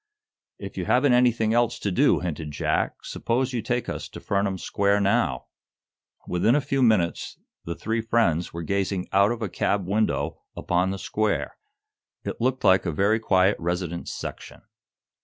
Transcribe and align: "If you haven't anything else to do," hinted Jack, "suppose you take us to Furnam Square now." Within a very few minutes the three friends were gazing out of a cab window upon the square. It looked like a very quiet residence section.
"If 0.57 0.77
you 0.77 0.85
haven't 0.85 1.13
anything 1.13 1.53
else 1.53 1.77
to 1.77 1.91
do," 1.91 2.21
hinted 2.21 2.49
Jack, 2.49 2.95
"suppose 3.03 3.53
you 3.53 3.61
take 3.61 3.87
us 3.87 4.09
to 4.09 4.19
Furnam 4.19 4.57
Square 4.59 5.01
now." 5.01 5.45
Within 6.27 6.55
a 6.55 6.59
very 6.59 6.67
few 6.69 6.81
minutes 6.81 7.37
the 7.65 7.75
three 7.75 8.01
friends 8.01 8.51
were 8.51 8.63
gazing 8.63 9.07
out 9.13 9.31
of 9.31 9.43
a 9.43 9.47
cab 9.47 9.85
window 9.87 10.41
upon 10.57 10.89
the 10.89 10.97
square. 10.97 11.55
It 12.23 12.41
looked 12.41 12.63
like 12.63 12.87
a 12.87 12.91
very 12.91 13.19
quiet 13.19 13.57
residence 13.59 14.11
section. 14.11 14.63